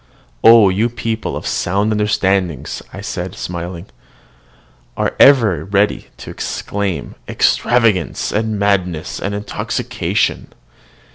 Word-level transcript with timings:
"Oh! 0.43 0.69
you 0.69 0.89
people 0.89 1.35
of 1.37 1.45
sound 1.45 1.91
understandings," 1.91 2.81
I 2.91 2.97
replied, 3.05 3.35
smiling, 3.35 3.85
"are 4.97 5.15
ever 5.19 5.63
ready 5.63 6.07
to 6.17 6.31
exclaim 6.31 7.13
'Extravagance, 7.27 8.31
and 8.31 8.57
madness, 8.57 9.19
and 9.19 9.35
intoxication!' 9.35 10.53